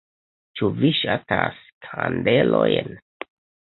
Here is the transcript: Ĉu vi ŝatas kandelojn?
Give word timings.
Ĉu 0.61 0.69
vi 0.77 0.89
ŝatas 1.01 1.61
kandelojn? 1.89 2.91